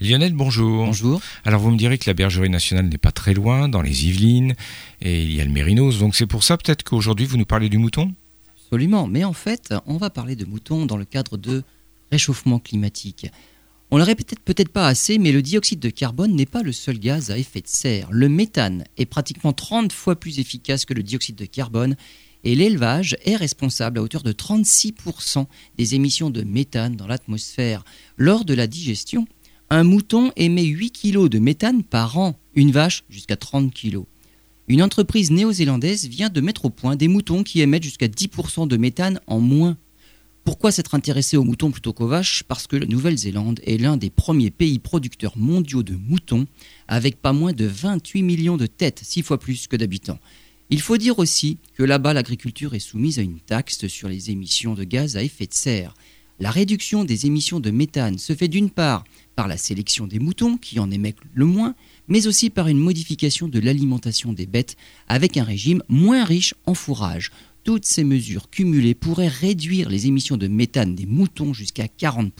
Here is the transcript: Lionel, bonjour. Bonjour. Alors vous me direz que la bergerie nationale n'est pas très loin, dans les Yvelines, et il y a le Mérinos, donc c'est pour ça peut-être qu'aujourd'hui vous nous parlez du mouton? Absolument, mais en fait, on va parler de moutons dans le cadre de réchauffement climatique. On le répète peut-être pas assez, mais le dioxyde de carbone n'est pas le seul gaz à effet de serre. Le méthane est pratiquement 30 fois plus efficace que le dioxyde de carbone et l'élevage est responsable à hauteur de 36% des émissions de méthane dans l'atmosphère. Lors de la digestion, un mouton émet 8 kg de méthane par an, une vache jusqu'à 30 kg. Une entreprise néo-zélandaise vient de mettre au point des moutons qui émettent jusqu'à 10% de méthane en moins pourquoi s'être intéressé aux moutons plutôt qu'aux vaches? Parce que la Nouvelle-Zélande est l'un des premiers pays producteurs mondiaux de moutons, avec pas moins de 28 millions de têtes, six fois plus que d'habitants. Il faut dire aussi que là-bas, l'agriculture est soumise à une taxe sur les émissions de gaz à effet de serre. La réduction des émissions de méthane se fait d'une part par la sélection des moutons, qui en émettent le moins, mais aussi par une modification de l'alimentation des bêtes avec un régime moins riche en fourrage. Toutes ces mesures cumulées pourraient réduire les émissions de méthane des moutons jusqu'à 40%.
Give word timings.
Lionel, 0.00 0.32
bonjour. 0.32 0.86
Bonjour. 0.86 1.20
Alors 1.44 1.60
vous 1.60 1.72
me 1.72 1.76
direz 1.76 1.98
que 1.98 2.08
la 2.08 2.14
bergerie 2.14 2.48
nationale 2.48 2.86
n'est 2.86 2.98
pas 2.98 3.10
très 3.10 3.34
loin, 3.34 3.68
dans 3.68 3.82
les 3.82 4.06
Yvelines, 4.06 4.54
et 5.00 5.24
il 5.24 5.34
y 5.34 5.40
a 5.40 5.44
le 5.44 5.50
Mérinos, 5.50 5.98
donc 5.98 6.14
c'est 6.14 6.26
pour 6.26 6.44
ça 6.44 6.56
peut-être 6.56 6.84
qu'aujourd'hui 6.84 7.26
vous 7.26 7.36
nous 7.36 7.44
parlez 7.44 7.68
du 7.68 7.78
mouton? 7.78 8.14
Absolument, 8.56 9.08
mais 9.08 9.24
en 9.24 9.32
fait, 9.32 9.74
on 9.86 9.96
va 9.96 10.08
parler 10.08 10.36
de 10.36 10.44
moutons 10.44 10.86
dans 10.86 10.96
le 10.96 11.04
cadre 11.04 11.36
de 11.36 11.64
réchauffement 12.12 12.60
climatique. 12.60 13.26
On 13.90 13.96
le 13.96 14.04
répète 14.04 14.38
peut-être 14.44 14.68
pas 14.68 14.86
assez, 14.86 15.18
mais 15.18 15.32
le 15.32 15.42
dioxyde 15.42 15.80
de 15.80 15.90
carbone 15.90 16.36
n'est 16.36 16.46
pas 16.46 16.62
le 16.62 16.72
seul 16.72 17.00
gaz 17.00 17.32
à 17.32 17.38
effet 17.38 17.60
de 17.60 17.66
serre. 17.66 18.06
Le 18.12 18.28
méthane 18.28 18.84
est 18.98 19.06
pratiquement 19.06 19.52
30 19.52 19.92
fois 19.92 20.14
plus 20.14 20.38
efficace 20.38 20.84
que 20.84 20.94
le 20.94 21.02
dioxyde 21.02 21.36
de 21.36 21.46
carbone 21.46 21.96
et 22.44 22.54
l'élevage 22.54 23.16
est 23.24 23.34
responsable 23.34 23.98
à 23.98 24.02
hauteur 24.02 24.22
de 24.22 24.32
36% 24.32 25.46
des 25.76 25.94
émissions 25.96 26.30
de 26.30 26.42
méthane 26.42 26.94
dans 26.94 27.08
l'atmosphère. 27.08 27.82
Lors 28.16 28.44
de 28.44 28.54
la 28.54 28.68
digestion, 28.68 29.26
un 29.70 29.84
mouton 29.84 30.32
émet 30.36 30.64
8 30.64 30.90
kg 30.90 31.28
de 31.28 31.38
méthane 31.38 31.82
par 31.82 32.18
an, 32.18 32.38
une 32.54 32.72
vache 32.72 33.04
jusqu'à 33.08 33.36
30 33.36 33.72
kg. 33.72 34.00
Une 34.68 34.82
entreprise 34.82 35.30
néo-zélandaise 35.30 36.06
vient 36.08 36.28
de 36.28 36.40
mettre 36.40 36.66
au 36.66 36.70
point 36.70 36.96
des 36.96 37.08
moutons 37.08 37.42
qui 37.42 37.60
émettent 37.60 37.84
jusqu'à 37.84 38.08
10% 38.08 38.68
de 38.68 38.76
méthane 38.76 39.20
en 39.26 39.40
moins 39.40 39.76
pourquoi 40.48 40.72
s'être 40.72 40.94
intéressé 40.94 41.36
aux 41.36 41.44
moutons 41.44 41.70
plutôt 41.70 41.92
qu'aux 41.92 42.06
vaches? 42.06 42.42
Parce 42.42 42.66
que 42.66 42.76
la 42.76 42.86
Nouvelle-Zélande 42.86 43.60
est 43.66 43.76
l'un 43.76 43.98
des 43.98 44.08
premiers 44.08 44.50
pays 44.50 44.78
producteurs 44.78 45.36
mondiaux 45.36 45.82
de 45.82 45.94
moutons, 45.94 46.46
avec 46.88 47.20
pas 47.20 47.34
moins 47.34 47.52
de 47.52 47.66
28 47.66 48.22
millions 48.22 48.56
de 48.56 48.64
têtes, 48.64 49.02
six 49.04 49.20
fois 49.20 49.38
plus 49.38 49.66
que 49.66 49.76
d'habitants. 49.76 50.18
Il 50.70 50.80
faut 50.80 50.96
dire 50.96 51.18
aussi 51.18 51.58
que 51.74 51.82
là-bas, 51.82 52.14
l'agriculture 52.14 52.74
est 52.74 52.78
soumise 52.78 53.18
à 53.18 53.22
une 53.22 53.40
taxe 53.40 53.88
sur 53.88 54.08
les 54.08 54.30
émissions 54.30 54.72
de 54.72 54.84
gaz 54.84 55.18
à 55.18 55.22
effet 55.22 55.46
de 55.46 55.52
serre. 55.52 55.92
La 56.40 56.52
réduction 56.52 57.04
des 57.04 57.26
émissions 57.26 57.58
de 57.58 57.72
méthane 57.72 58.16
se 58.16 58.32
fait 58.32 58.46
d'une 58.46 58.70
part 58.70 59.02
par 59.34 59.48
la 59.48 59.56
sélection 59.56 60.06
des 60.06 60.20
moutons, 60.20 60.56
qui 60.56 60.78
en 60.78 60.88
émettent 60.90 61.16
le 61.34 61.44
moins, 61.46 61.74
mais 62.06 62.28
aussi 62.28 62.48
par 62.48 62.68
une 62.68 62.78
modification 62.78 63.48
de 63.48 63.58
l'alimentation 63.58 64.32
des 64.32 64.46
bêtes 64.46 64.76
avec 65.08 65.36
un 65.36 65.42
régime 65.42 65.82
moins 65.88 66.24
riche 66.24 66.54
en 66.64 66.74
fourrage. 66.74 67.32
Toutes 67.64 67.84
ces 67.84 68.04
mesures 68.04 68.50
cumulées 68.50 68.94
pourraient 68.94 69.26
réduire 69.26 69.88
les 69.88 70.06
émissions 70.06 70.36
de 70.36 70.46
méthane 70.46 70.94
des 70.94 71.06
moutons 71.06 71.52
jusqu'à 71.52 71.86
40%. 71.86 72.30